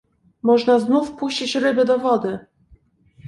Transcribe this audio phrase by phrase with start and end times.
[0.41, 2.39] "Można znów puścić ryby do wody."